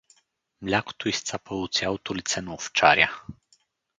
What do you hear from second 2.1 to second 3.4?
лице на овчаря.